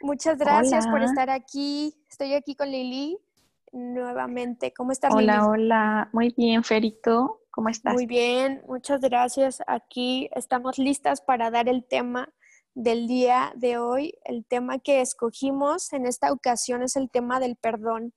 [0.00, 1.94] Muchas gracias por estar aquí.
[2.10, 3.18] Estoy aquí con Lili
[3.72, 4.72] nuevamente.
[4.72, 5.46] ¿Cómo estás, Hola, Lili?
[5.46, 6.10] hola.
[6.12, 7.40] Muy bien, Ferito.
[7.50, 7.94] ¿Cómo estás?
[7.94, 9.62] Muy bien, muchas gracias.
[9.66, 12.32] Aquí estamos listas para dar el tema
[12.74, 14.14] del día de hoy.
[14.24, 18.12] El tema que escogimos en esta ocasión es el tema del perdón.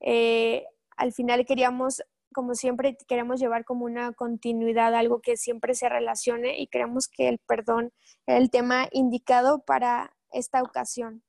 [0.00, 0.64] Eh,
[0.96, 6.58] al final queríamos, como siempre, queremos llevar como una continuidad, algo que siempre se relacione
[6.60, 7.92] y creemos que el perdón
[8.26, 11.22] es el tema indicado para esta ocasión.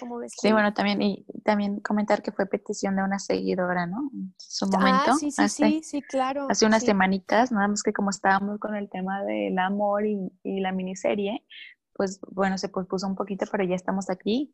[0.00, 0.32] ¿Cómo ves?
[0.36, 4.10] Sí, bueno, también, y también comentar que fue petición de una seguidora, ¿no?
[4.12, 5.14] En su ah, momento.
[5.14, 6.48] sí, sí, sí, sí, claro.
[6.50, 10.60] Hace unas semanitas, nada más que como estábamos con el tema del amor y, y
[10.60, 11.46] la miniserie,
[11.92, 14.52] pues bueno, se pospuso un poquito, pero ya estamos aquí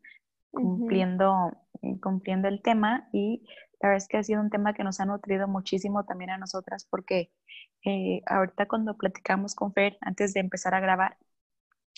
[0.53, 3.43] cumpliendo, eh, cumpliendo el tema y
[3.81, 6.37] la verdad es que ha sido un tema que nos ha nutrido muchísimo también a
[6.37, 7.31] nosotras porque
[7.85, 11.17] eh, ahorita cuando platicamos con Fer antes de empezar a grabar,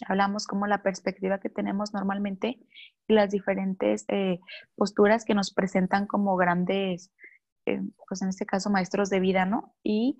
[0.07, 2.59] hablamos como la perspectiva que tenemos normalmente
[3.07, 4.39] y las diferentes eh,
[4.75, 7.11] posturas que nos presentan como grandes,
[7.65, 9.75] eh, pues en este caso maestros de vida, ¿no?
[9.83, 10.17] Y,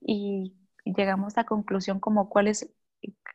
[0.00, 2.72] y llegamos a la conclusión como cuál es,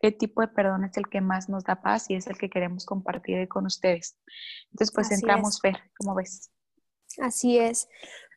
[0.02, 2.50] qué tipo de perdón es el que más nos da paz y es el que
[2.50, 4.18] queremos compartir con ustedes.
[4.72, 6.52] Entonces, pues entramos, Fer, ¿cómo ves?
[7.20, 7.88] Así es.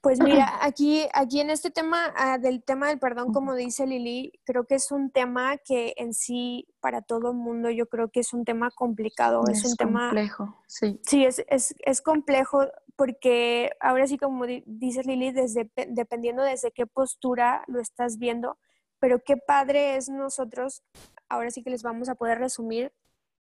[0.04, 4.38] Pues mira, aquí, aquí en este tema ah, del tema del perdón, como dice Lili,
[4.44, 8.20] creo que es un tema que en sí, para todo el mundo, yo creo que
[8.20, 9.42] es un tema complicado.
[9.50, 11.00] Es, un tema complejo, sí.
[11.04, 16.86] Sí, es, es, es, complejo porque ahora sí, como dices Lili, desde, dependiendo desde qué
[16.86, 18.58] postura lo estás viendo,
[18.98, 20.82] pero qué padre es nosotros,
[21.30, 22.92] ahora sí que les vamos a poder resumir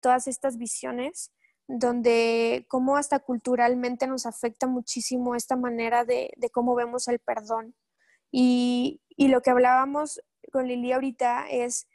[0.02, 1.32] todas estas visiones
[1.72, 7.76] donde cómo hasta culturalmente nos afecta muchísimo esta manera de, cómo vemos el perdón.
[8.32, 10.20] Y, lo que hablábamos
[10.52, 11.88] con Lili ahorita es,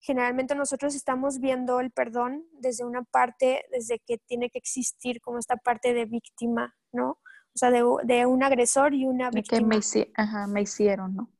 [0.00, 5.38] generalmente nosotros estamos viendo el perdón desde una parte, desde que tiene que existir como
[5.38, 7.10] esta parte de víctima, ¿no?
[7.10, 7.82] O sea, de,
[8.26, 9.58] un agresor y una víctima.
[9.58, 11.30] De que me, me hicieron, ¿no?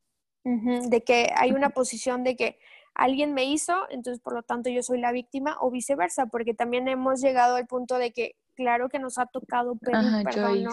[0.44, 2.59] de que hay una posición de que
[2.98, 6.88] alguien me hizo, entonces por lo tanto yo soy la víctima o viceversa, porque también
[6.88, 10.72] hemos llegado al punto de que claro que nos ha tocado pedir perdón, ¿no?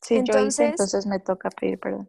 [0.00, 2.08] Sí, entonces, yo hice, entonces me toca pedir perdón.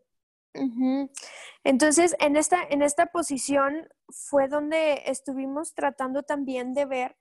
[1.63, 7.17] Entonces, en esta, en esta posición fue donde estuvimos tratando también de ver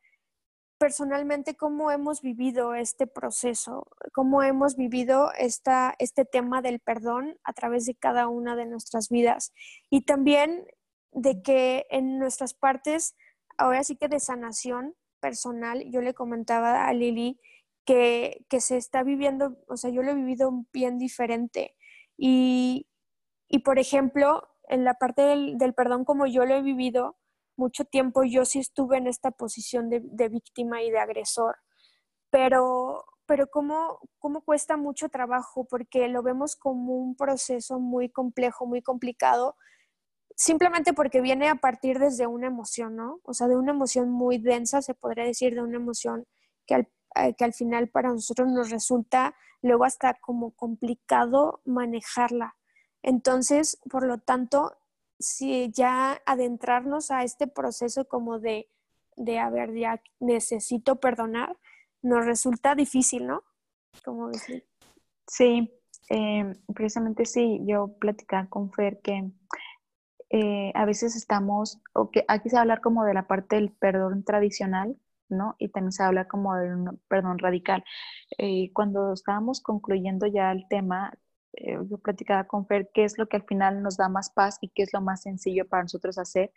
[0.78, 7.52] personalmente cómo hemos vivido este proceso, cómo hemos vivido esta, este tema del perdón a
[7.52, 9.52] través de cada una de nuestras vidas.
[9.88, 10.66] Y también
[11.14, 13.16] de que en nuestras partes,
[13.56, 17.40] ahora sí que de sanación personal, yo le comentaba a Lili
[17.84, 21.76] que, se está viviendo, o sea, yo lo he vivido bien diferente.
[22.16, 22.86] Y,
[23.64, 27.16] por ejemplo, en la parte del, perdón, como yo lo he vivido
[27.56, 31.56] mucho tiempo, yo sí estuve en esta posición de, víctima y de agresor.
[32.30, 38.66] Pero, pero cómo, cómo cuesta mucho trabajo, porque lo vemos como un proceso muy complejo,
[38.66, 39.56] muy complicado,
[40.34, 43.20] simplemente porque viene a partir desde una emoción, ¿no?
[43.24, 46.26] O sea, de una emoción muy densa, se podría decir, de una emoción
[46.66, 52.56] que al, eh, que al final para nosotros nos resulta luego hasta como complicado manejarla.
[53.02, 54.76] Entonces, por lo tanto,
[55.18, 58.68] si ya adentrarnos a este proceso como de,
[59.16, 61.56] de a ver, ya necesito perdonar,
[62.02, 63.44] nos resulta difícil, ¿no?
[64.04, 64.66] Como decir.
[65.26, 65.72] Sí,
[66.10, 69.30] eh, precisamente sí, yo platicaba con Fer que
[70.36, 73.54] eh, a veces estamos, o que aquí se va a hablar como de la parte
[73.54, 74.96] del perdón tradicional,
[75.28, 75.54] ¿no?
[75.60, 77.84] Y también se habla como de un perdón radical.
[78.38, 81.16] Eh, cuando estábamos concluyendo ya el tema,
[81.52, 84.58] eh, yo platicaba con Fer qué es lo que al final nos da más paz
[84.60, 86.50] y qué es lo más sencillo para nosotros hacer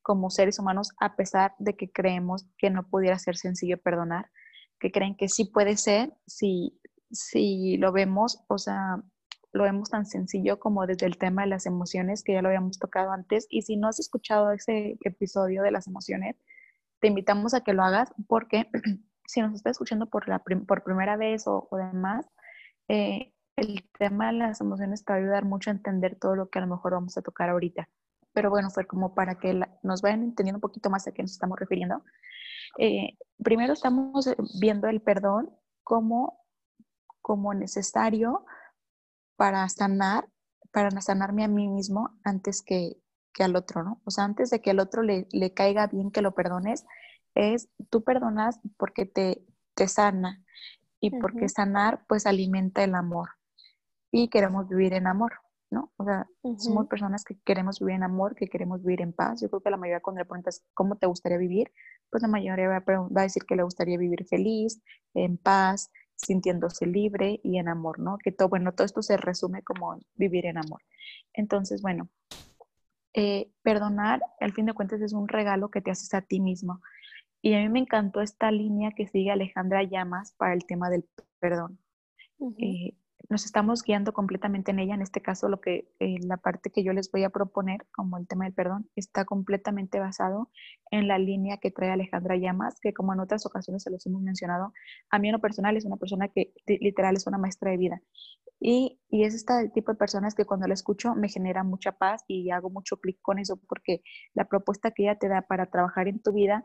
[0.00, 4.30] como seres humanos, a pesar de que creemos que no pudiera ser sencillo perdonar,
[4.78, 6.80] que creen que sí puede ser si,
[7.10, 9.02] si lo vemos, o sea,
[9.54, 12.78] lo vemos tan sencillo como desde el tema de las emociones, que ya lo habíamos
[12.80, 13.46] tocado antes.
[13.48, 16.36] Y si no has escuchado ese episodio de las emociones,
[17.00, 18.68] te invitamos a que lo hagas porque
[19.26, 22.26] si nos estás escuchando por, la por primera vez o, demás,
[22.88, 26.50] eh, el tema de las emociones te va a ayudar mucho a entender todo lo
[26.50, 27.88] que a lo mejor vamos a tocar ahorita.
[28.32, 31.30] Pero bueno, fue como para que nos vayan entendiendo un poquito más a qué nos
[31.30, 32.02] estamos refiriendo.
[32.78, 34.28] Eh, primero estamos
[34.60, 36.44] viendo el perdón como,
[37.22, 38.44] como necesario
[39.36, 40.28] para sanar,
[40.72, 42.96] para sanarme a mí mismo antes que,
[43.38, 44.00] al otro, ¿no?
[44.04, 46.84] O sea, antes de que al otro le, caiga bien que lo perdones,
[47.34, 49.44] es tú perdonas porque te,
[49.74, 50.44] te sana
[51.00, 53.30] y porque sanar pues alimenta el amor
[54.12, 55.32] y queremos vivir en amor.
[55.74, 55.92] ¿no?
[55.96, 56.26] O sea,
[56.58, 59.40] somos personas que queremos vivir en amor, que queremos vivir en paz.
[59.40, 61.72] Yo creo que la mayoría cuando le preguntas cómo te gustaría vivir,
[62.10, 64.80] pues la mayoría va a, decir que le gustaría vivir feliz,
[65.14, 68.18] en paz, sintiéndose libre y en amor, ¿no?
[68.18, 70.82] Que todo, bueno, todo esto se resume como vivir en amor.
[71.32, 72.08] Entonces, bueno,
[73.14, 76.80] eh, perdonar, al fin de cuentas, es un regalo que te haces a ti mismo.
[77.42, 81.04] Y a mí me encantó esta línea que sigue Alejandra Llamas para el tema del
[81.40, 81.78] perdón
[83.28, 84.94] nos estamos guiando completamente en ella.
[84.94, 88.18] En este caso, lo que eh, la parte que yo les voy a proponer, como
[88.18, 90.50] el tema del perdón, está completamente basado
[90.90, 94.22] en la línea que trae Alejandra Llamas, que como en otras ocasiones se los hemos
[94.22, 94.72] mencionado,
[95.10, 98.02] a mí en lo personal es una persona que literal es una maestra de vida.
[98.60, 102.24] Y, y es este tipo de personas que cuando la escucho me genera mucha paz
[102.28, 106.08] y hago mucho clic con eso porque la propuesta que ella te da para trabajar
[106.08, 106.64] en tu vida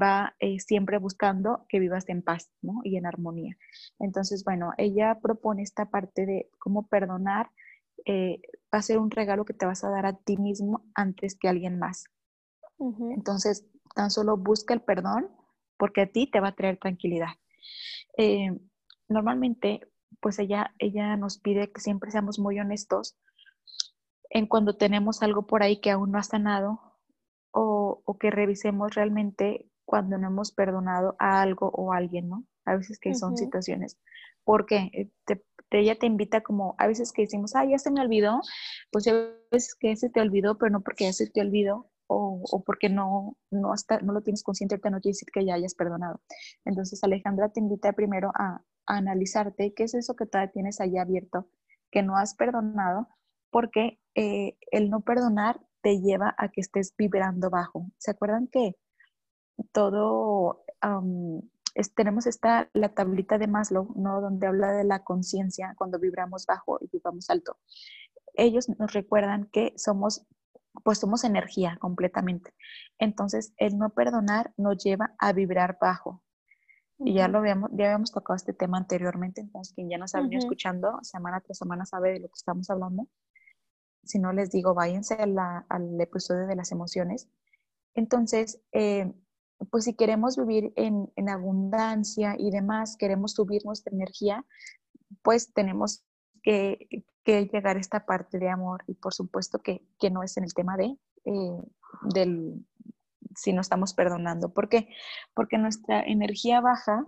[0.00, 2.80] va eh, siempre buscando que vivas en paz ¿no?
[2.84, 3.56] y en armonía.
[3.98, 7.50] Entonces, bueno, ella propone esta parte de cómo perdonar
[8.04, 8.40] eh,
[8.72, 11.48] va a ser un regalo que te vas a dar a ti mismo antes que
[11.48, 12.04] a alguien más.
[13.14, 15.30] Entonces, tan solo busca el perdón
[15.76, 17.34] porque a ti te va a traer tranquilidad.
[18.16, 18.50] Eh,
[19.08, 19.88] normalmente,
[20.20, 23.16] pues ella, ella nos pide que siempre seamos muy honestos
[24.30, 26.80] en cuando tenemos algo por ahí que aún no ha sanado
[27.52, 32.44] o, o que revisemos realmente cuando no hemos perdonado a algo o a alguien, ¿no?
[32.64, 33.98] A veces que son situaciones.
[34.44, 38.00] Porque eh, te, ella te invita como, a veces que decimos, ah, ya se me
[38.00, 38.40] olvidó,
[38.90, 39.12] pues a
[39.50, 42.88] veces que se te olvidó, pero no porque ya se te olvidó o, o porque
[42.88, 46.20] no, no, hasta, no lo tienes consciente, te no quiere decir que ya hayas perdonado.
[46.64, 50.98] Entonces Alejandra te invita primero a, a analizarte qué es eso que todavía tienes ahí
[50.98, 51.48] abierto,
[51.90, 53.08] que no has perdonado,
[53.50, 57.86] porque eh, el no perdonar te lleva a que estés vibrando bajo.
[57.98, 58.76] ¿Se acuerdan que
[59.72, 60.64] todo,
[61.94, 64.20] tenemos esta, la tablita de Maslow, ¿no?
[64.20, 67.58] Donde habla de la conciencia cuando vibramos bajo y vibramos alto.
[68.34, 70.26] Ellos nos recuerdan que somos,
[70.84, 72.54] pues somos energía completamente.
[72.98, 76.22] Entonces, el no perdonar nos lleva a vibrar bajo.
[77.04, 80.20] Y ya lo vemos, ya habíamos tocado este tema anteriormente, entonces quien ya nos ha
[80.20, 83.08] venido escuchando semana tras semana sabe de lo que estamos hablando.
[84.04, 87.28] Si no les digo, váyanse al episodio de las emociones.
[87.94, 89.12] Entonces, eh,
[89.70, 94.44] pues si queremos vivir en, abundancia y demás, queremos subir nuestra energía,
[95.22, 96.04] pues tenemos
[96.42, 96.88] que,
[97.24, 100.76] llegar a esta parte de amor y por supuesto que, no es en el tema
[100.76, 101.62] de eh,
[102.14, 102.64] del
[103.36, 104.52] si no estamos perdonando.
[104.52, 104.88] ¿Por qué?
[105.34, 107.06] Porque nuestra energía baja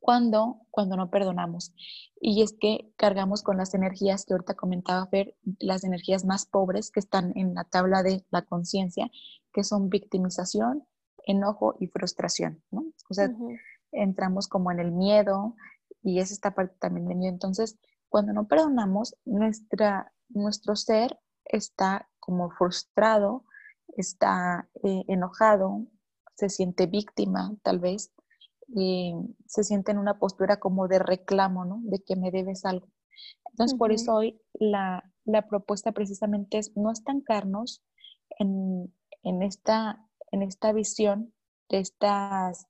[0.00, 1.72] cuando, cuando no perdonamos.
[2.20, 6.90] Y es que cargamos con las energías que ahorita comentaba Fer, las energías más pobres
[6.90, 9.10] que están en la tabla de la conciencia,
[9.58, 10.86] que son victimización,
[11.26, 12.84] enojo y frustración, ¿no?
[13.10, 13.28] O sea,
[13.90, 15.56] entramos como en el miedo
[16.00, 17.32] y es esta parte también de miedo.
[17.32, 17.76] Entonces,
[18.08, 23.46] cuando no perdonamos, nuestra, nuestro ser está como frustrado,
[23.96, 25.88] está eh, enojado,
[26.36, 28.12] se siente víctima tal vez,
[28.68, 29.12] y
[29.48, 31.80] se siente en una postura como de reclamo, ¿no?
[31.82, 32.86] De que me debes algo.
[33.50, 37.82] Entonces, por eso hoy la, la, propuesta precisamente es no estancarnos
[38.38, 41.32] en, en, esta, en esta visión
[41.68, 42.66] de estas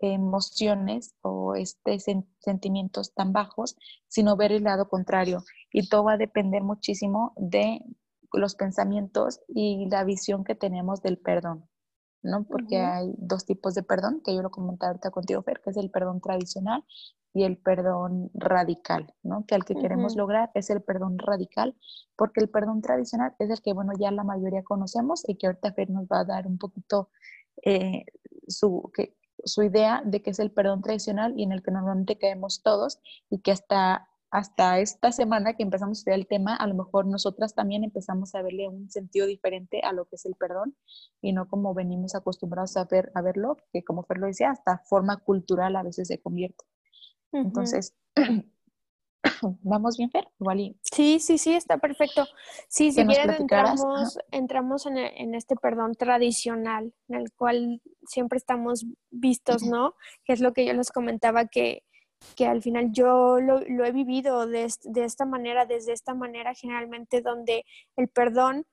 [0.00, 2.04] emociones o estos
[2.38, 3.76] sentimientos tan bajos,
[4.08, 5.44] sino ver el lado contrario.
[5.72, 7.80] Y todo va a depender muchísimo de
[8.32, 11.68] los pensamientos y la visión que tenemos del perdón,
[12.22, 12.44] ¿no?
[12.44, 15.76] Porque hay dos tipos de perdón, que yo lo comenté ahorita contigo, Fer, que es
[15.76, 16.84] el perdón tradicional
[17.32, 19.44] y el perdón radical, ¿no?
[19.46, 21.76] Que al que queremos lograr es el perdón radical,
[22.16, 25.72] porque el perdón tradicional es el que, bueno, ya la mayoría conocemos y que ahorita
[25.72, 27.08] Fer nos va a dar un poquito
[27.64, 28.04] eh,
[28.48, 32.18] su, que, su idea de que es el perdón tradicional y en el que normalmente
[32.18, 32.98] caemos todos
[33.30, 37.06] y que hasta, hasta esta semana que empezamos a estudiar el tema, a lo mejor
[37.06, 40.76] nosotras también empezamos a verle un sentido diferente a lo que es el perdón
[41.20, 44.78] y no como venimos acostumbrados a, ver, a verlo, que como Fer lo decía, hasta
[44.78, 46.64] forma cultural a veces se convierte.
[47.32, 47.94] Entonces,
[49.62, 50.28] ¿vamos bien, Fer?
[50.82, 52.26] Sí, sí, sí, está perfecto.
[52.68, 58.38] Sí, si quieres entramos, entramos en, e, en, este perdón tradicional, en el cual siempre
[58.38, 59.94] estamos vistos, ¿no?
[60.24, 61.84] Que es lo que yo les comentaba que,
[62.36, 66.54] que al final yo lo, lo he vivido de, de, esta manera, desde esta manera
[66.54, 67.64] generalmente, donde
[67.96, 68.66] el perdón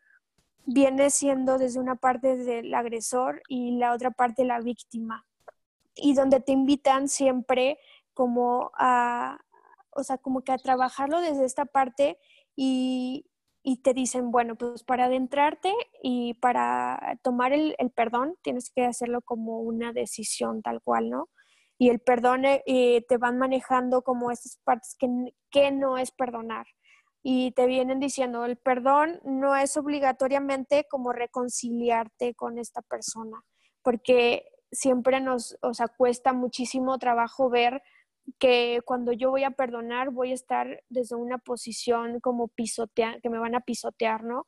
[0.66, 5.26] viene siendo desde una parte del agresor y la otra parte la víctima.
[5.96, 7.80] Y donde te invitan siempre
[8.18, 9.38] como a,
[9.92, 12.18] o sea, como que a trabajarlo desde esta parte
[12.56, 13.28] y,
[13.62, 15.72] y te dicen, bueno, pues para adentrarte
[16.02, 21.30] y para tomar el, el, perdón tienes que hacerlo como una decisión tal cual, ¿no?
[21.78, 25.08] Y el perdón eh, te van manejando como esas partes que,
[25.52, 26.66] que no es perdonar
[27.22, 33.44] y te vienen diciendo, el perdón no es obligatoriamente como reconciliarte con esta persona,
[33.84, 37.84] porque siempre nos, o sea, cuesta muchísimo trabajo ver
[38.40, 43.30] que cuando yo voy a perdonar voy a estar desde una posición como pisotear, que
[43.30, 44.48] me van a pisotear, ¿no?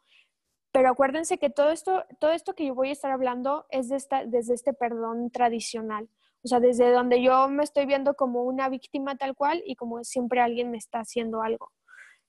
[0.72, 3.96] Pero acuérdense que todo esto, todo esto que yo voy a estar hablando es de
[3.96, 6.10] esta, desde este perdón tradicional.
[6.44, 10.04] O sea, desde donde yo me estoy viendo como una víctima tal cual y como
[10.04, 11.72] siempre alguien me está haciendo algo.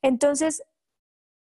[0.03, 0.65] Entonces,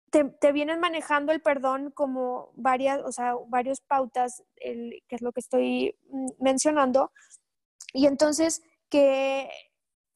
[0.10, 5.42] te, vienen manejando el perdón como varias, o sea, varios pautas, que es lo que
[5.42, 7.12] estoy mm, mencionando.
[7.94, 9.50] Y entonces, que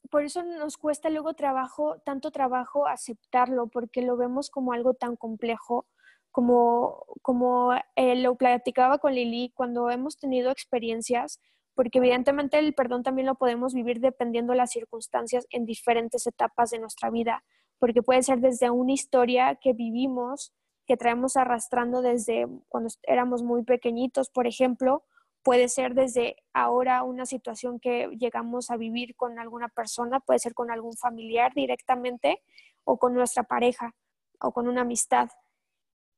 [0.10, 5.16] por eso nos cuesta luego trabajo, tanto trabajo aceptarlo, porque lo vemos como algo tan
[5.16, 5.86] complejo,
[6.32, 11.40] como, como eh, lo platicaba con Lili, cuando hemos tenido experiencias,
[11.76, 16.72] porque evidentemente el perdón también lo podemos vivir dependiendo de las circunstancias en diferentes etapas
[16.72, 17.44] de nuestra vida,
[17.80, 20.54] porque puede ser desde una historia que vivimos,
[20.86, 25.04] que traemos arrastrando desde cuando éramos muy pequeñitos, por ejemplo,
[25.44, 30.54] Puede ser desde ahora una situación que llegamos a vivir con alguna persona, puede ser
[30.54, 32.42] con algún familiar directamente
[32.84, 33.96] o con nuestra pareja
[34.40, 35.30] o con una amistad.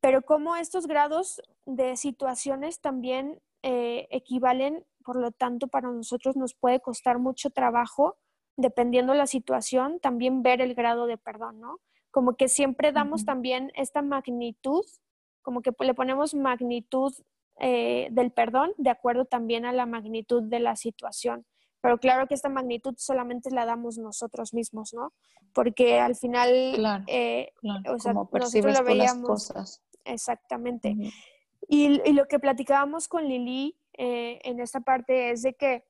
[0.01, 6.53] Pero como estos grados de situaciones también eh, equivalen, por lo tanto, para nosotros nos
[6.53, 8.17] puede costar mucho trabajo,
[8.57, 11.79] dependiendo la situación, también ver el grado de perdón, ¿no?
[12.11, 14.85] Como que siempre damos también esta magnitud,
[15.41, 17.13] como que le ponemos magnitud
[17.59, 21.45] eh, del perdón de acuerdo también a la magnitud de la situación.
[21.81, 25.13] Pero claro que esta magnitud solamente la damos nosotros mismos, ¿no?
[25.53, 27.51] Porque al final, claro, eh,
[27.89, 29.27] O sea, nosotros lo veíamos.
[29.27, 29.83] cosas.
[30.05, 30.95] Exactamente.
[31.67, 35.85] y, y, lo que platicábamos con Lili eh, en esta parte es de que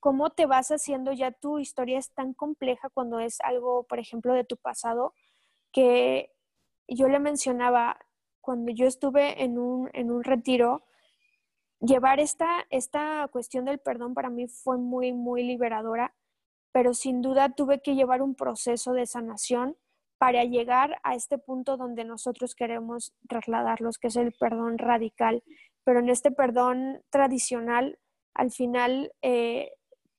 [0.00, 4.34] cómo te vas haciendo ya tu historia es tan compleja cuando es algo, por ejemplo,
[4.34, 5.14] de tu pasado,
[5.72, 6.32] que
[6.88, 7.98] yo le mencionaba,
[8.42, 10.84] cuando yo estuve en un, en un retiro,
[11.80, 16.14] llevar esta, esta cuestión del perdón para mí fue muy, muy liberadora,
[16.72, 19.76] pero sin duda tuve que llevar un proceso de sanación
[20.18, 25.42] para llegar a este punto donde nosotros queremos trasladarlos, que es el perdón radical.
[25.84, 27.98] Pero en este perdón tradicional,
[28.34, 29.72] al final eh,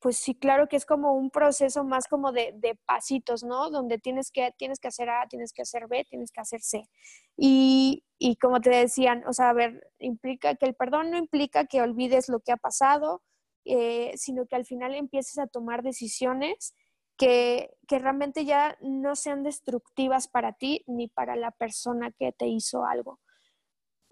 [0.04, 3.70] pues sí, claro que es como un proceso más como de, de, pasitos, ¿no?
[3.70, 6.90] Donde tienes que, tienes que hacer A, tienes que hacer B, tienes que hacer C.
[7.38, 11.64] Y, y como te decían, o sea, a ver, implica que el perdón no implica
[11.64, 13.22] que olvides lo que ha pasado,
[13.64, 16.74] eh, sino que al final empieces a tomar decisiones
[17.16, 22.46] que, que, realmente ya no sean destructivas para ti ni para la persona que te
[22.46, 23.20] hizo algo.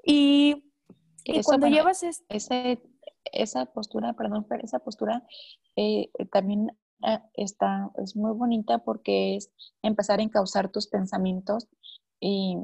[0.03, 0.73] Y,
[1.25, 2.81] y cuando llevas ese
[3.33, 5.27] esa postura, perdón, pero esa postura
[5.77, 9.51] eh, también eh, está, es muy bonita porque es
[9.83, 11.69] empezar a encauzar tus pensamientos
[12.21, 12.57] y,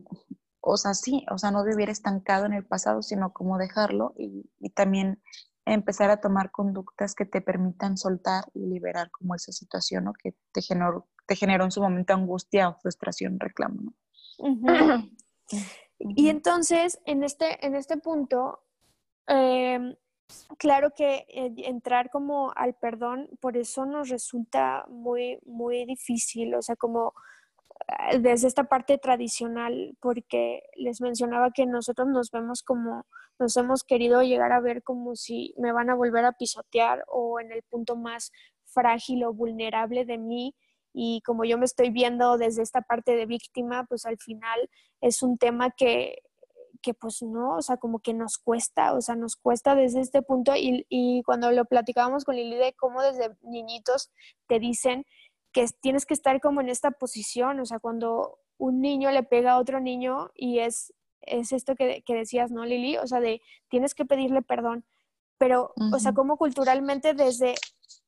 [0.60, 4.48] o sea, sí, o sea, no vivir estancado en el pasado, sino como dejarlo y,
[4.60, 5.20] y también
[5.64, 10.12] empezar a tomar conductas que te permitan soltar y liberar como esa situación ¿no?
[10.12, 13.82] que te generó, te generó en su momento angustia o frustración, reclamo.
[13.82, 15.08] ¿no?
[15.98, 18.60] Y entonces, en este, en este punto,
[19.26, 19.96] eh,
[20.58, 26.62] claro que eh, entrar como al perdón, por eso nos resulta muy, muy difícil, o
[26.62, 27.14] sea, como
[28.10, 33.06] eh, desde esta parte tradicional, porque les mencionaba que nosotros nos vemos como,
[33.38, 37.40] nos hemos querido llegar a ver como si me van a volver a pisotear o
[37.40, 38.32] en el punto más
[38.64, 40.54] frágil o vulnerable de mí.
[40.92, 44.68] Y como yo me estoy viendo desde esta parte de víctima, pues al final
[45.00, 46.22] es un tema que
[46.80, 50.22] que pues no, o sea, como que nos cuesta, o sea, nos cuesta desde este
[50.22, 54.10] punto y, y cuando lo platicábamos con Lili de cómo desde niñitos
[54.46, 55.04] te dicen
[55.52, 59.52] que tienes que estar como en esta posición, o sea, cuando un niño le pega
[59.52, 60.92] a otro niño y es,
[61.22, 62.96] es esto que, que decías, ¿no, Lili?
[62.98, 64.84] O sea, de tienes que pedirle perdón,
[65.38, 67.54] pero, o sea, como culturalmente desde,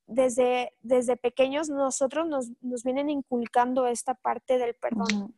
[0.06, 5.34] desde, desde pequeños nosotros nos, nos vienen inculcando esta parte del perdón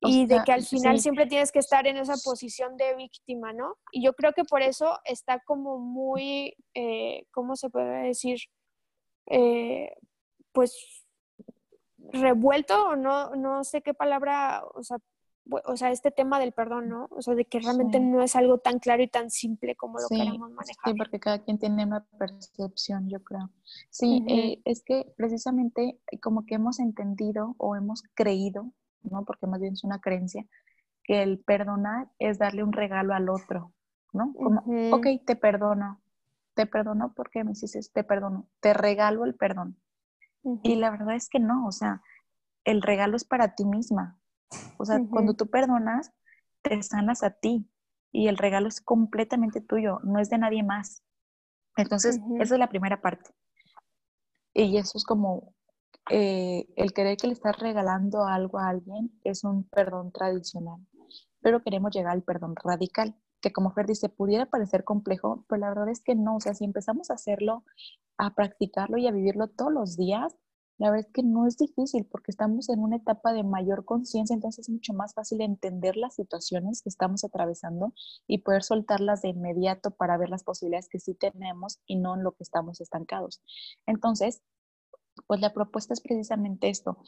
[0.00, 3.76] y de que al final siempre tienes que estar en esa posición de víctima, ¿no?
[3.92, 8.38] Y yo creo que por eso está como muy, eh, ¿cómo se puede decir?
[9.26, 9.92] Eh,
[10.52, 11.04] pues
[11.98, 14.98] revuelto, o no, no sé qué palabra, o sea,
[15.64, 17.08] o sea, este tema del perdón, ¿no?
[17.10, 20.08] O sea, de que realmente no es algo tan claro y tan simple como lo
[20.08, 20.84] queremos manejar.
[20.84, 23.50] Sí, porque cada quien tiene una percepción, yo creo.
[23.90, 28.72] Sí, eh, es que precisamente como que hemos entendido o hemos creído,
[29.10, 29.24] ¿no?
[29.24, 30.46] Porque más bien es una creencia,
[31.02, 33.72] que el perdonar es darle un regalo al otro,
[34.12, 34.32] ¿no?
[34.34, 36.00] Como, ok, te perdono,
[36.54, 39.78] te perdono porque me hiciste, te perdono, te regalo el perdón.
[40.62, 42.02] Y la verdad es que no, o sea,
[42.64, 44.18] el regalo es para ti misma.
[44.78, 46.12] O sea, cuando tú perdonas,
[46.62, 47.68] te sanas a ti
[48.12, 51.02] y el regalo es completamente tuyo, no es de nadie más.
[51.76, 53.30] Entonces, esa es la primera parte.
[54.54, 55.52] Y eso es como
[56.10, 60.80] eh, el querer que le estás regalando algo a alguien es un perdón tradicional,
[61.40, 65.68] pero queremos llegar al perdón radical, que como Fer dice, pudiera parecer complejo, pero la
[65.68, 67.64] verdad es que no, o sea, si empezamos a hacerlo,
[68.18, 70.36] a practicarlo y a vivirlo todos los días,
[70.78, 74.34] la verdad es que no es difícil porque estamos en una etapa de mayor conciencia,
[74.34, 77.94] entonces es mucho más fácil entender las situaciones que estamos atravesando
[78.26, 82.22] y poder soltarlas de inmediato para ver las posibilidades que sí tenemos y no en
[82.22, 83.40] lo que estamos estancados.
[83.86, 84.42] Entonces,
[85.26, 86.98] pues la propuesta es precisamente esto,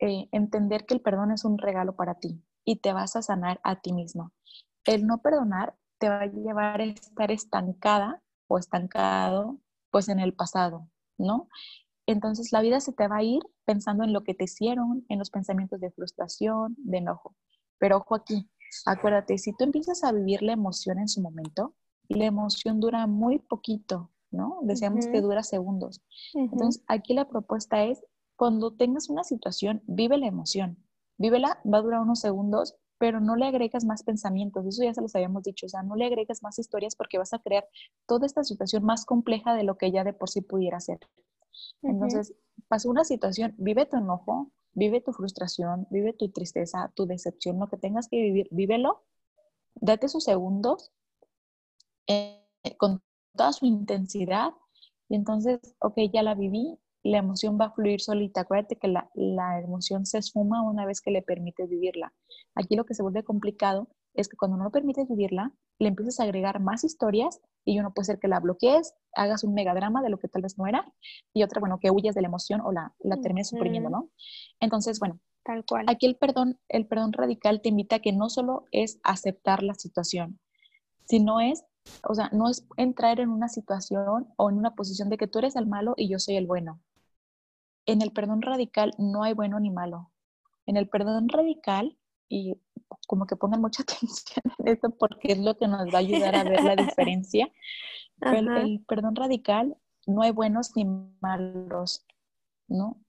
[0.00, 3.60] eh, entender que el perdón es un regalo para ti y te vas a sanar
[3.64, 4.32] a ti mismo.
[4.84, 9.58] El no perdonar te va a llevar a estar estancada o estancado
[9.90, 10.88] pues en el pasado,
[11.18, 11.48] ¿no?
[12.06, 15.18] Entonces la vida se te va a ir pensando en lo que te hicieron, en
[15.18, 17.36] los pensamientos de frustración, de enojo.
[17.78, 18.48] Pero ojo aquí,
[18.86, 21.74] acuérdate, si tú empiezas a vivir la emoción en su momento,
[22.08, 24.58] la emoción dura muy poquito, ¿no?
[24.62, 26.02] Decíamos que dura segundos.
[26.34, 28.04] Entonces, aquí la propuesta es,
[28.36, 30.78] cuando tengas una situación, vive la emoción.
[31.16, 34.64] Vívela, va a durar unos segundos, pero no le agregas más pensamientos.
[34.66, 37.32] Eso ya se los habíamos dicho, o sea, no le agregas más historias porque vas
[37.32, 37.66] a crear
[38.06, 41.00] toda esta situación más compleja de lo que ya de por sí pudiera ser.
[41.82, 42.34] Entonces,
[42.68, 47.68] pasó una situación, vive tu enojo, vive tu frustración, vive tu tristeza, tu decepción, lo
[47.68, 49.04] que tengas que vivir, vívelo,
[49.74, 50.92] date sus segundos
[52.06, 52.44] eh,
[52.78, 53.02] con
[53.38, 54.50] toda su intensidad
[55.08, 58.42] y entonces, ok, ya la viví, la emoción va a fluir solita.
[58.42, 62.12] Acuérdate que la, la emoción se esfuma una vez que le permites vivirla.
[62.54, 66.24] Aquí lo que se vuelve complicado es que cuando no permites vivirla, le empiezas a
[66.24, 70.18] agregar más historias y uno puede ser que la bloquees, hagas un megadrama de lo
[70.18, 70.92] que tal vez no era,
[71.32, 74.10] y otra, bueno, que huyas de la emoción o la, la termines suprimiendo, ¿no?
[74.58, 75.84] Entonces, bueno, tal cual.
[75.88, 79.74] Aquí el perdón, el perdón radical te invita a que no solo es aceptar la
[79.74, 80.40] situación,
[81.04, 81.64] sino es,
[82.04, 85.38] o sea, no es entrar en una situación o en una posición de que tú
[85.38, 86.80] eres el malo y yo soy el bueno.
[87.86, 90.10] En el perdón radical no hay bueno ni malo.
[90.66, 91.96] En el perdón radical,
[92.28, 92.60] y
[93.06, 96.34] como que pongan mucha atención en esto porque es lo que nos va a ayudar
[96.36, 97.48] a ver la diferencia.
[98.20, 100.84] El, el, perdón radical no hay buenos ni
[101.20, 102.06] malos,
[102.66, 103.00] ¿no?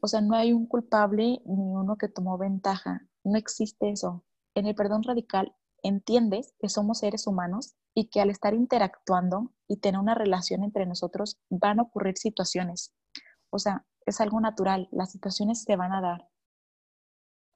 [0.00, 3.08] O sea, no hay un culpable ni uno que tomó ventaja.
[3.24, 4.24] No existe eso.
[4.54, 9.78] En el perdón radical entiendes que somos seres humanos y que al estar interactuando y
[9.78, 12.94] tener una relación entre nosotros van a ocurrir situaciones.
[13.50, 16.28] O sea, es algo natural, las situaciones se van a dar.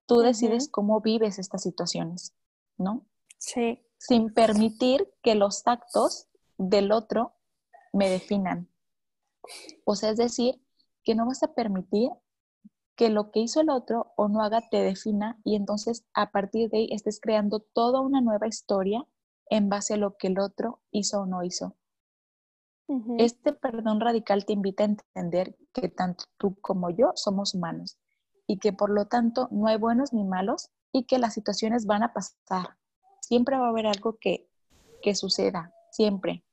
[0.07, 2.35] Tú decides cómo vives estas situaciones,
[2.77, 3.07] ¿no?
[3.39, 3.81] Sí.
[3.99, 7.35] Sin permitir que los actos del otro
[7.93, 8.69] me definan.
[9.85, 10.61] O sea, es decir,
[11.05, 12.11] que no vas a permitir
[12.97, 16.71] que lo que hizo el otro o no haga te defina y entonces a partir
[16.71, 19.05] de ahí estés creando toda una nueva historia
[19.51, 21.77] en base a lo que el otro hizo o no hizo.
[23.19, 27.97] Este perdón radical te invita a entender que tanto tú como yo somos humanos
[28.47, 32.03] y que por lo tanto no hay buenos ni malos y que las situaciones van
[32.03, 32.77] a pasar.
[33.21, 34.49] Siempre va a haber algo que,
[35.03, 36.45] que suceda, siempre.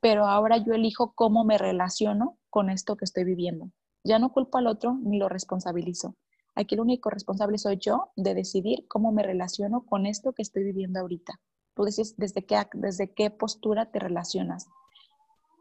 [0.00, 3.72] Pero ahora yo elijo cómo me relaciono con esto que estoy viviendo.
[4.04, 6.16] Ya no culpo al otro ni lo responsabilizo.
[6.54, 10.64] Aquí el único responsable soy yo de decidir cómo me relaciono con esto que estoy
[10.64, 11.40] viviendo ahorita.
[11.74, 14.66] Tú dices desde qué, desde qué postura te relacionas.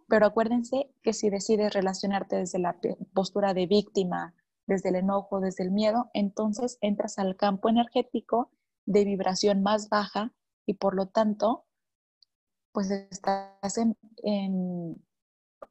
[0.07, 2.77] Pero acuérdense que si decides relacionarte desde la
[3.13, 4.33] postura de víctima,
[4.65, 8.51] desde el enojo, desde el miedo, entonces entras al campo energético
[8.85, 10.33] de vibración más baja
[10.65, 11.65] y por lo tanto,
[12.71, 13.77] pues estás
[14.23, 15.03] en,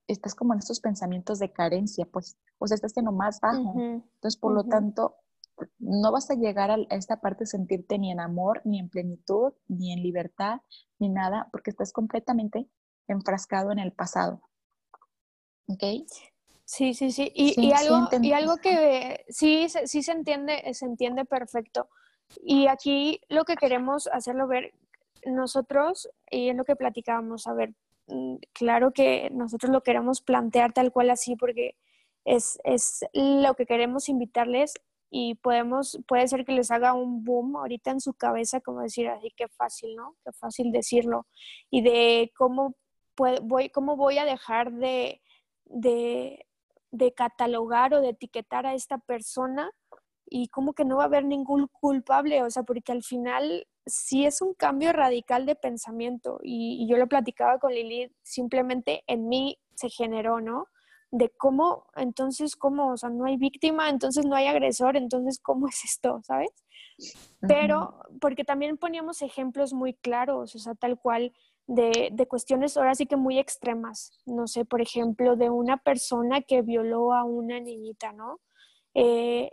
[0.06, 3.74] estás como en estos pensamientos de carencia, pues, o sea, estás en lo más bajo.
[3.78, 5.16] Entonces, por lo tanto,
[5.78, 9.52] no vas a llegar a esta parte de sentirte ni en amor, ni en plenitud,
[9.66, 10.60] ni en libertad,
[10.98, 12.68] ni nada, porque estás completamente
[13.06, 14.42] enfrascado en el pasado.
[15.66, 15.82] ¿Ok?
[16.64, 17.32] Sí, sí, sí.
[17.34, 21.88] Y, algo, y algo que sí, sí se entiende, se entiende perfecto.
[22.42, 24.74] Y aquí lo que queremos hacerlo ver
[25.24, 27.74] nosotros, y es lo que platicábamos, a ver,
[28.52, 31.76] claro que nosotros lo queremos plantear tal cual así, porque
[32.24, 34.74] es, es lo que queremos invitarles
[35.10, 39.08] y podemos, puede ser que les haga un boom ahorita en su cabeza, como decir
[39.08, 40.16] así, qué fácil, ¿no?
[40.24, 41.26] Qué fácil decirlo.
[41.70, 42.76] Y de cómo,
[43.16, 45.22] voy, cómo voy a dejar de,
[45.64, 46.46] de,
[46.90, 49.70] de catalogar o de etiquetar a esta persona
[50.30, 54.24] y como que no va a haber ningún culpable, o sea, porque al final sí
[54.26, 59.58] es un cambio radical de pensamiento y, yo lo platicaba con Lili, simplemente en mí
[59.74, 60.66] se generó, ¿no?
[61.10, 62.92] De cómo, entonces, ¿cómo?
[62.92, 66.20] O sea, no hay víctima, entonces no hay agresor, entonces, ¿cómo es esto?
[66.24, 66.50] ¿Sabes?
[67.40, 71.32] Pero, porque también poníamos ejemplos muy claros, o sea, tal cual,
[71.66, 74.10] de, de, cuestiones ahora sí que muy extremas.
[74.26, 78.40] No sé, por ejemplo, de una persona que violó a una niñita, ¿no?
[78.94, 79.52] Eh,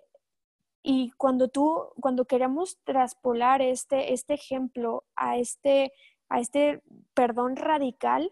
[0.88, 5.92] y cuando tú, cuando queremos traspolar este, este ejemplo a este,
[6.30, 6.84] a este
[7.16, 8.32] perdón radical,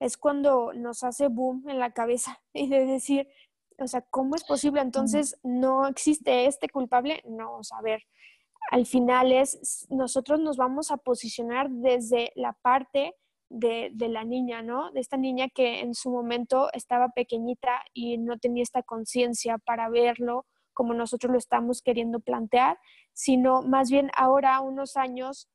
[0.00, 3.26] es cuando nos hace boom en la cabeza y de decir,
[3.78, 4.82] o sea, ¿cómo es posible?
[4.82, 7.22] Entonces, ¿no existe este culpable?
[7.26, 8.02] No, o sea, a ver,
[8.70, 13.14] al final es, nosotros nos vamos a posicionar desde la parte
[13.48, 14.90] de, de, la niña, ¿no?
[14.90, 19.88] De esta niña que en su momento estaba pequeñita y no tenía esta conciencia para
[19.88, 22.78] verlo como nosotros lo estamos queriendo plantear,
[23.12, 25.48] sino más bien ahora, unos años,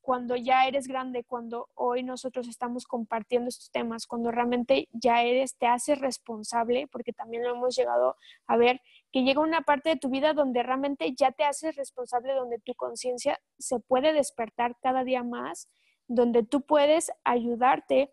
[0.00, 5.56] cuando ya eres grande, cuando hoy nosotros estamos compartiendo estos temas, cuando realmente ya eres,
[5.56, 8.80] te haces responsable, porque también lo hemos llegado a ver,
[9.12, 12.74] que llega una parte de tu vida donde realmente ya te haces responsable, donde tu
[12.74, 15.68] conciencia se puede despertar cada día más,
[16.08, 18.12] donde tú puedes ayudarte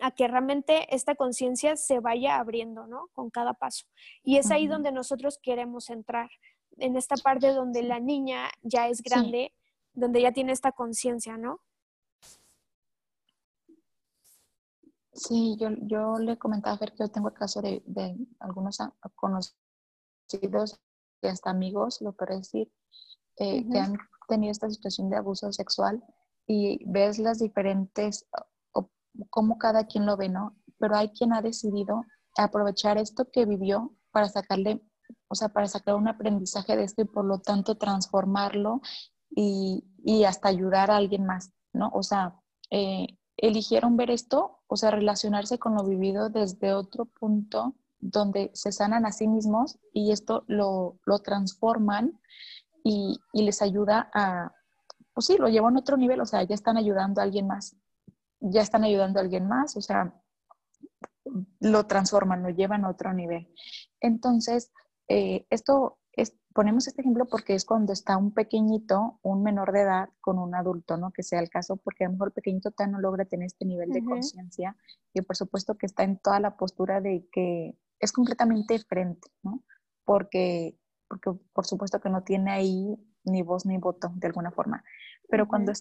[0.00, 3.08] a que realmente esta conciencia se vaya abriendo, ¿no?
[3.12, 3.86] Con cada paso.
[4.22, 6.30] Y es ahí donde nosotros queremos entrar,
[6.78, 9.52] en esta parte donde la niña ya es grande,
[9.92, 11.60] donde ya tiene esta conciencia, ¿no?
[15.12, 18.78] Sí, yo, yo le comentaba a Fer que yo tengo el caso de, de algunos
[19.14, 20.80] conocidos
[21.22, 22.70] y hasta amigos, lo puedo decir,
[23.36, 23.96] eh, que han
[24.28, 26.02] tenido esta situación de abuso sexual
[26.46, 28.26] y ves las diferentes
[29.30, 30.56] cómo cada quien lo ve, ¿no?
[30.78, 32.04] Pero hay quien ha decidido
[32.36, 34.82] aprovechar esto que vivió para sacarle,
[35.28, 38.80] o sea, para sacar un aprendizaje de esto y por lo tanto transformarlo
[39.30, 41.90] y, y hasta ayudar a alguien más, ¿no?
[41.92, 47.74] O sea, eh, eligieron ver esto, o sea, relacionarse con lo vivido desde otro punto
[48.00, 52.20] donde se sanan a sí mismos y esto lo, lo transforman
[52.82, 54.52] y, y, les ayuda a,
[55.14, 57.76] pues sí, lo llevan a otro nivel, o sea, ya están ayudando a alguien más
[58.50, 60.14] ya están ayudando a alguien más, o sea,
[61.60, 63.48] lo transforman, lo llevan a otro nivel.
[64.00, 64.72] Entonces,
[65.08, 69.80] eh, esto es, ponemos este ejemplo porque es cuando está un pequeñito, un menor de
[69.80, 71.10] edad con un adulto, ¿no?
[71.10, 73.64] Que sea el caso, porque a lo mejor el pequeñito todavía no logra tener este
[73.64, 74.76] nivel de conciencia
[75.12, 79.64] y por supuesto que está en toda la postura de que es completamente frente, ¿no?
[80.04, 80.78] Porque,
[81.08, 84.84] porque por supuesto que no tiene ahí ni voz ni voto de alguna forma.
[85.28, 85.72] Pero cuando,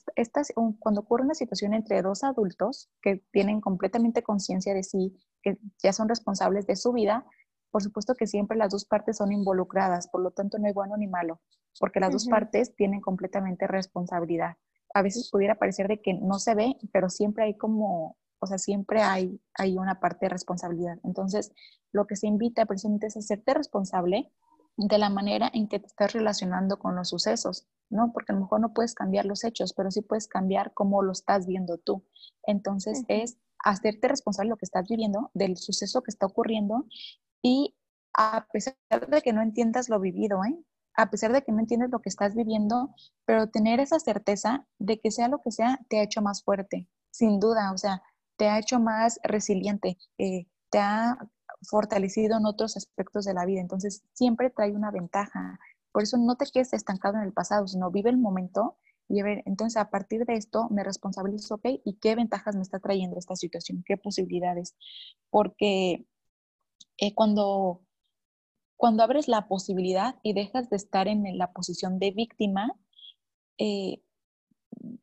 [0.79, 5.93] cuando ocurre una situación entre dos adultos que tienen completamente conciencia de sí, que ya
[5.93, 7.25] son responsables de su vida,
[7.73, 10.95] por supuesto que siempre las dos partes son involucradas, por lo tanto no hay bueno
[10.95, 11.41] ni malo,
[11.79, 14.57] porque las dos partes tienen completamente responsabilidad.
[14.93, 18.59] A veces pudiera parecer de que no se ve, pero siempre hay como, o sea,
[18.59, 20.99] siempre hay, hay una parte de responsabilidad.
[21.03, 21.51] Entonces,
[21.91, 24.31] lo que se invita precisamente es hacerte responsable
[24.77, 28.11] de la manera en que te estás relacionando con los sucesos, ¿no?
[28.13, 31.11] Porque a lo mejor no puedes cambiar los hechos, pero sí puedes cambiar cómo lo
[31.11, 32.03] estás viendo tú.
[32.43, 36.85] Entonces es hacerte responsable de lo que estás viviendo, del suceso que está ocurriendo
[37.41, 37.75] y
[38.15, 38.75] a pesar
[39.09, 40.57] de que no entiendas lo vivido, ¿eh?
[40.95, 42.93] a pesar de que no entiendes lo que estás viviendo,
[43.25, 46.87] pero tener esa certeza de que sea lo que sea, te ha hecho más fuerte,
[47.11, 48.01] sin duda, o sea,
[48.37, 51.17] te ha hecho más resiliente, eh, te ha
[51.63, 53.61] fortalecido en otros aspectos de la vida.
[53.61, 55.59] Entonces, siempre trae una ventaja.
[55.91, 58.77] Por eso no te quedes estancado en el pasado, sino vive el momento
[59.09, 62.61] y a ver, entonces a partir de esto me responsabilizo, ok, ¿y qué ventajas me
[62.61, 63.83] está trayendo esta situación?
[63.85, 64.75] ¿Qué posibilidades?
[65.29, 66.05] Porque
[66.97, 67.81] eh, cuando,
[68.77, 72.75] cuando abres la posibilidad y dejas de estar en la posición de víctima,
[73.57, 74.01] eh,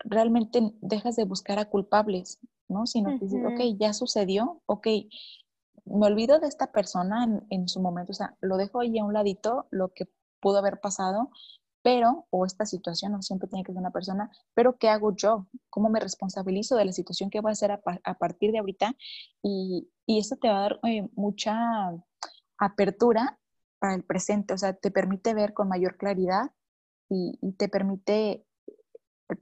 [0.01, 2.87] realmente dejas de buscar a culpables, ¿no?
[2.87, 4.89] Sino que dices, ok, ya sucedió, ok,
[5.91, 9.13] me olvido de esta persona en, su momento, o sea, lo dejo ahí a un
[9.13, 10.09] ladito, lo que
[10.41, 11.31] pudo haber pasado,
[11.83, 15.47] pero, o esta situación, no siempre tiene que ser una persona, pero ¿qué hago yo?
[15.71, 18.95] ¿Cómo me responsabilizo de la situación que voy a hacer a, partir de ahorita?
[19.43, 21.57] Y, y, eso te va a dar eh, mucha
[22.59, 23.39] apertura
[23.79, 26.51] para el presente, o sea, te permite ver con mayor claridad
[27.09, 28.45] y, y te permite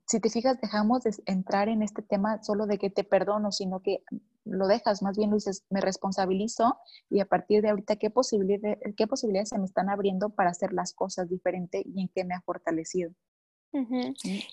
[0.07, 3.81] si te fijas, dejamos de entrar en este tema solo de que te perdono, sino
[3.81, 4.03] que
[4.51, 6.79] lo dejas, más bien lo dices, me responsabilizo
[7.11, 10.73] y a partir de ahorita, ¿qué, posibilidades, ¿qué posibilidades se me están abriendo para hacer
[10.73, 13.13] las cosas diferente y en qué me ha fortalecido?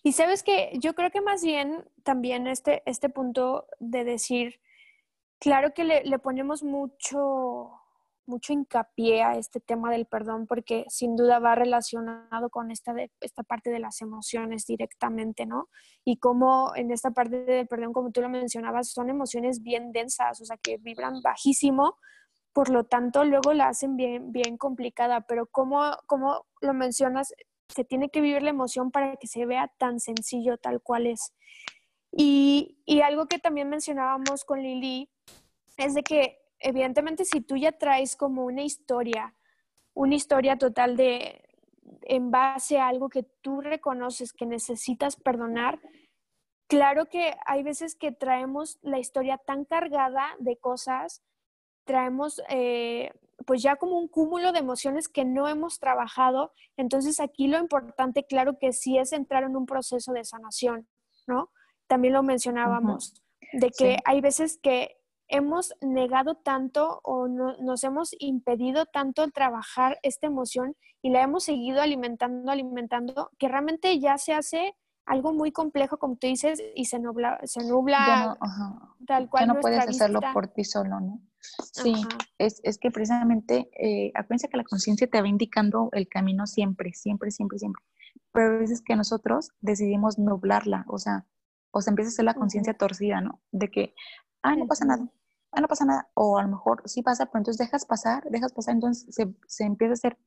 [0.03, 4.59] Y sabes que yo creo que más bien también este, este punto de decir,
[5.39, 7.71] claro que le, le ponemos mucho,
[8.27, 13.11] mucho hincapié a este tema del perdón porque sin duda va relacionado con esta, de,
[13.21, 15.69] esta parte de las emociones directamente, ¿no?
[16.03, 20.41] Y como en esta parte del perdón, como tú lo mencionabas, son emociones bien densas,
[20.41, 21.97] o sea, que vibran bajísimo,
[22.53, 27.33] por lo tanto luego la hacen bien, bien complicada, pero como, como lo mencionas,
[27.67, 31.33] se tiene que vivir la emoción para que se vea tan sencillo tal cual es.
[32.11, 35.09] Y, y algo que también mencionábamos con Lili
[35.77, 39.35] es de que evidentemente si tú ya traes como una historia,
[39.93, 41.41] una historia total de
[42.01, 45.79] en base a algo que tú reconoces que necesitas perdonar,
[46.67, 51.23] claro que hay veces que traemos la historia tan cargada de cosas,
[51.85, 53.11] traemos eh,
[53.45, 56.51] pues ya como un cúmulo de emociones que no hemos trabajado.
[56.77, 60.87] Entonces aquí lo importante, claro que sí es entrar en un proceso de sanación,
[61.27, 61.51] ¿no?
[61.87, 63.13] También lo mencionábamos,
[63.53, 69.97] de que hay veces que hemos negado tanto o nos hemos impedido tanto el trabajar
[70.03, 75.51] esta emoción y la hemos seguido alimentando, alimentando, que realmente ya se hace algo muy
[75.51, 78.37] complejo, como tú dices, y se nubla, se nubla
[79.05, 79.47] tal cual.
[79.47, 81.21] Ya no puedes hacerlo por ti solo, ¿no?
[81.39, 81.93] Sí,
[82.39, 86.91] es, es, que precisamente, eh, acuérdense que la conciencia te va indicando el camino siempre,
[86.93, 87.83] siempre, siempre, siempre.
[88.31, 91.27] Pero a veces que nosotros decidimos nublarla, o sea,
[91.71, 93.41] o se empieza a hacer la conciencia torcida, ¿no?
[93.51, 93.93] De que,
[94.45, 95.09] ah, no pasa nada,
[95.51, 98.53] ah, no pasa nada, o a lo mejor sí pasa, pero entonces dejas pasar, dejas
[98.53, 100.17] pasar, entonces se, se empieza a hacer,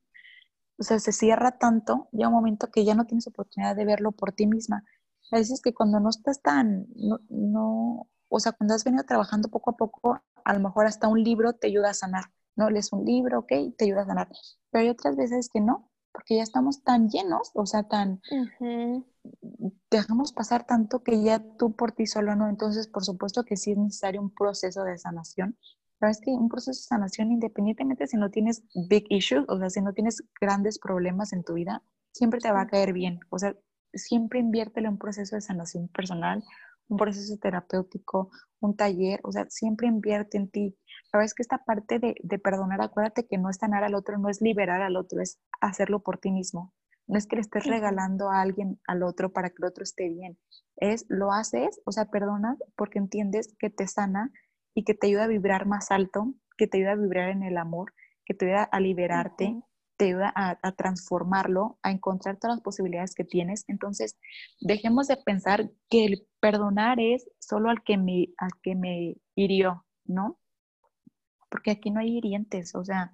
[0.77, 4.11] o sea, se cierra tanto, llega un momento que ya no tienes oportunidad de verlo
[4.11, 4.83] por ti misma.
[5.31, 9.49] A veces que cuando no estás tan, no, no, o sea, cuando has venido trabajando
[9.49, 12.69] poco a poco, a lo mejor hasta un libro te ayuda a sanar, ¿no?
[12.69, 14.29] Lees un libro, ok, te ayuda a sanar.
[14.71, 18.21] Pero hay otras veces que no, porque ya estamos tan llenos, o sea, tan,
[19.91, 22.47] dejamos pasar tanto que ya tú por ti solo no.
[22.47, 25.57] Entonces, por supuesto que sí es necesario un proceso de sanación.
[25.99, 29.69] Pero es que un proceso de sanación, independientemente si no tienes big issues, o sea,
[29.69, 33.19] si no tienes grandes problemas en tu vida, siempre te va a caer bien.
[33.29, 33.55] O sea,
[33.93, 36.43] siempre inviértelo en un proceso de sanación personal,
[36.87, 40.77] un proceso terapéutico, un taller, o sea, siempre invierte en ti.
[41.11, 44.29] Sabes que esta parte de, de, perdonar, acuérdate que no es sanar al otro, no
[44.29, 46.73] es liberar al otro, es hacerlo por ti mismo.
[47.09, 50.09] No es que le estés regalando a alguien al otro para que el otro esté
[50.09, 50.37] bien.
[50.75, 54.31] Es lo haces, o sea, perdonas porque entiendes que te sana
[54.75, 57.57] y que te ayuda a vibrar más alto, que te ayuda a vibrar en el
[57.57, 57.93] amor,
[58.25, 59.59] que te ayuda a liberarte,
[59.97, 63.65] te ayuda a, a, transformarlo, a encontrar todas las posibilidades que tienes.
[63.67, 64.15] Entonces,
[64.61, 69.83] dejemos de pensar que el perdonar es solo al que me, al que me hirió,
[70.05, 70.39] ¿no?
[71.49, 73.11] Porque aquí no hay hirientes, o sea,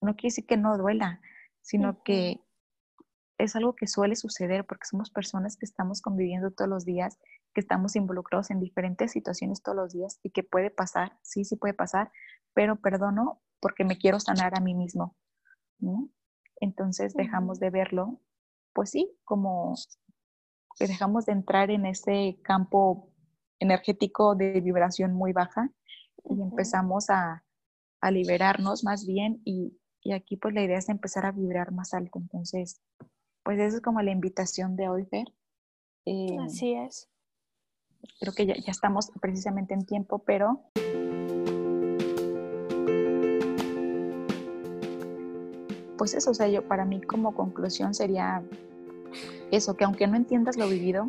[0.00, 1.20] no quiere decir que no duela,
[1.62, 2.40] sino que
[3.38, 7.18] es algo que suele suceder porque somos personas que estamos conviviendo todos los días,
[7.54, 11.56] que estamos involucrados en diferentes situaciones todos los días y que puede pasar, sí, sí
[11.56, 12.10] puede pasar,
[12.54, 15.16] pero perdono porque me quiero sanar a mí mismo.
[16.60, 18.20] Entonces dejamos de verlo,
[18.72, 19.74] pues sí, como
[20.78, 23.10] dejamos de entrar en ese campo
[23.58, 25.70] energético de vibración muy baja
[26.24, 27.44] y empezamos a,
[28.00, 31.94] a liberarnos más bien y, y aquí pues la idea es empezar a vibrar más
[31.94, 32.18] alto.
[32.18, 32.80] Entonces,
[33.46, 35.32] pues esa es como la invitación de hoy, Fer.
[36.04, 37.08] Eh, Así es.
[38.18, 40.62] Creo que ya, ya estamos precisamente en tiempo, pero...
[45.96, 48.42] Pues eso, o sea, yo para mí como conclusión sería
[49.52, 51.08] eso, que aunque no entiendas lo vivido,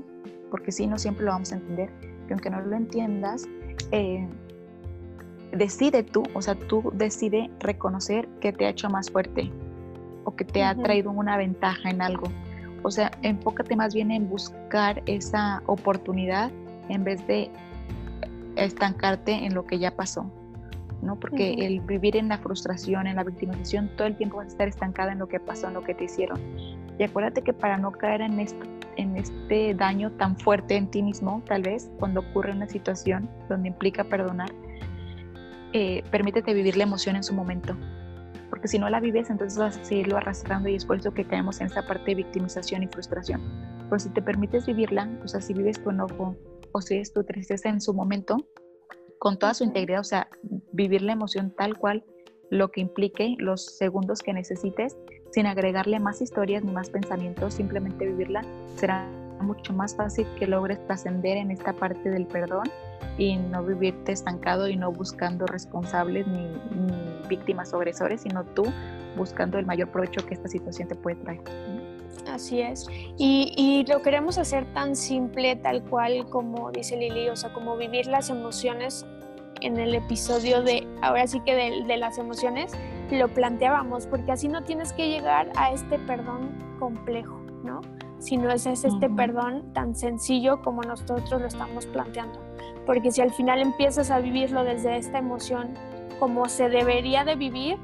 [0.51, 1.89] porque sí, no siempre lo vamos a entender,
[2.27, 3.47] que aunque no lo entiendas,
[3.91, 4.27] eh,
[5.51, 9.51] decide tú, o sea, tú decide reconocer que te ha hecho más fuerte,
[10.27, 12.27] o que te ha traído una ventaja en algo.
[12.83, 16.51] O sea, enfócate más bien en buscar esa oportunidad
[16.89, 17.49] en vez de
[18.57, 20.29] estancarte en lo que ya pasó,
[21.01, 21.15] ¿no?
[21.15, 24.67] Porque el vivir en la frustración, en la victimización, todo el tiempo vas a estar
[24.67, 26.41] estancada en lo que pasó, en lo que te hicieron.
[26.99, 28.65] Y acuérdate que para no caer en, esto,
[28.97, 33.69] en este daño tan fuerte en ti mismo, tal vez, cuando ocurre una situación donde
[33.69, 34.51] implica perdonar,
[35.71, 37.77] eh, permítete vivir la emoción en su momento
[38.49, 41.25] porque si no la vives, entonces vas a seguirlo arrastrando y es por eso que
[41.25, 43.41] caemos en esa parte de victimización y frustración.
[43.89, 46.35] Pero si te permites vivirla, o sea, si vives tu enojo
[46.71, 48.37] o si es tu tristeza en su momento,
[49.19, 50.29] con toda su integridad, o sea,
[50.71, 52.03] vivir la emoción tal cual,
[52.49, 54.97] lo que implique, los segundos que necesites,
[55.31, 58.41] sin agregarle más historias ni más pensamientos, simplemente vivirla,
[58.75, 59.09] será
[59.41, 62.69] mucho más fácil que logres trascender en esta parte del perdón
[63.17, 66.47] y no vivirte estancado y no buscando responsables ni,
[67.27, 68.63] víctimas o agresores, sino tú
[69.15, 71.41] buscando el mayor provecho que esta situación te puede traer.
[72.31, 72.87] Así es.
[73.17, 77.77] Y, y, lo queremos hacer tan simple, tal cual como dice Lili, o sea, como
[77.77, 79.05] vivir las emociones
[79.61, 82.73] en el episodio de, ahora sí que de, de las emociones,
[83.11, 87.81] lo planteábamos, porque así no tienes que llegar a este perdón complejo, ¿no?
[88.19, 92.39] Sino es, es este perdón tan sencillo como nosotros lo estamos planteando.
[92.85, 95.73] Porque si al final empiezas a vivirlo desde esta emoción
[96.19, 97.77] como se debería de vivir,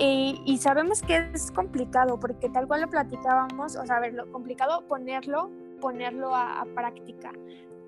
[0.00, 4.30] y, sabemos que es complicado, porque tal cual lo platicábamos, o sea, a ver, lo
[4.30, 7.32] complicado ponerlo, ponerlo a, a práctica,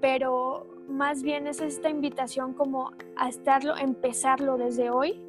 [0.00, 5.22] pero más bien es esta invitación como a estarlo, empezarlo desde hoy,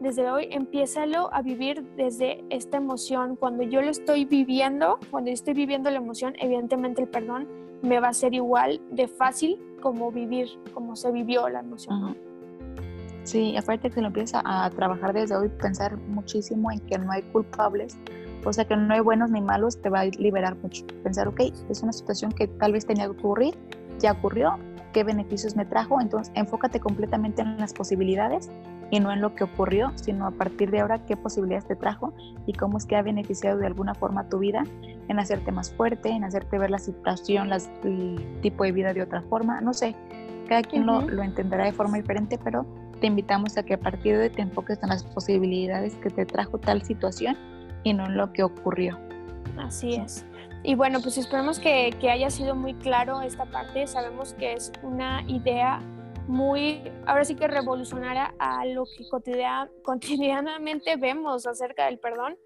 [0.00, 3.34] desde hoy, empiézalo a vivir desde esta emoción.
[3.34, 7.48] Cuando yo lo estoy viviendo, cuando yo estoy viviendo la emoción, evidentemente el perdón
[7.82, 12.16] me va a ser igual de fácil como vivir, como se vivió la emoción.
[13.28, 17.20] Sí, aparte que lo empieza a trabajar desde hoy, pensar muchísimo en que no hay
[17.24, 17.98] culpables,
[18.42, 20.86] o sea que no hay buenos ni malos, te va a liberar mucho.
[21.02, 23.54] Pensar, ok, es una situación que tal vez tenía que ocurrir,
[23.98, 24.56] ya ocurrió,
[24.94, 28.48] qué beneficios me trajo, entonces enfócate completamente en las posibilidades
[28.90, 32.14] y no en lo que ocurrió, sino a partir de ahora qué posibilidades te trajo
[32.46, 34.64] y cómo es que ha beneficiado de alguna forma tu vida
[35.08, 39.02] en hacerte más fuerte, en hacerte ver la situación, las, el tipo de vida de
[39.02, 39.94] otra forma, no sé,
[40.48, 42.64] cada quien lo, lo, entenderá de forma diferente, pero
[42.98, 46.58] te invitamos a que a partir de te enfoques en las posibilidades que te trajo
[46.58, 47.36] tal situación
[47.84, 48.98] y no en lo que ocurrió.
[49.56, 50.26] Así es.
[50.62, 53.86] Y bueno, pues esperemos que, que haya sido muy claro esta parte.
[53.86, 55.80] Sabemos que es una idea
[56.28, 59.08] muy, ahora sí que revolucionaria a lo que
[59.82, 62.36] cotidianamente vemos acerca del perdón.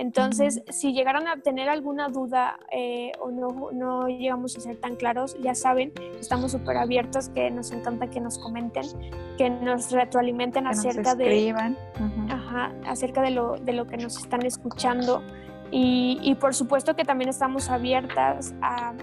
[0.00, 4.96] Entonces, si llegaron a tener alguna duda eh, o no, no, llegamos a ser tan
[4.96, 8.86] claros, ya saben, estamos súper abiertos, que nos encanta que nos comenten,
[9.36, 11.54] que nos retroalimenten acerca de,
[12.30, 15.22] ajá, acerca de lo, de lo que nos están escuchando.
[15.70, 18.94] Y, y por supuesto que también estamos abiertas a,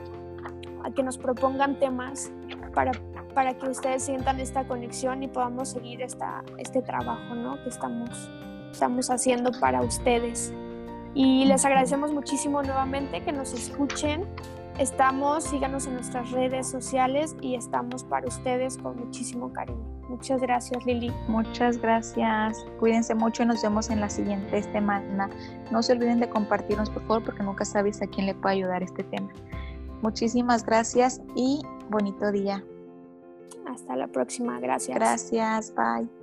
[0.83, 2.31] a que nos propongan temas
[2.73, 2.91] para
[3.35, 7.61] para que ustedes sientan esta conexión y podamos seguir esta, este trabajo ¿no?
[7.61, 8.09] que estamos,
[8.71, 10.51] estamos haciendo para ustedes.
[11.17, 14.23] Y les agradecemos muchísimo nuevamente que nos escuchen.
[14.77, 19.83] Estamos, síganos en nuestras redes sociales y estamos para ustedes con muchísimo cariño.
[20.09, 21.11] Muchas gracias, Lili.
[21.27, 22.63] Muchas gracias.
[22.79, 25.27] Cuídense mucho y nos vemos en la siguiente semana.
[25.71, 28.83] No se olviden de compartirnos, por favor, porque nunca sabes a quién le puede ayudar
[28.83, 29.29] este tema.
[30.03, 32.63] Muchísimas gracias y bonito día.
[33.67, 34.59] Hasta la próxima.
[34.59, 34.95] Gracias.
[34.95, 35.73] Gracias.
[35.73, 36.16] Bye.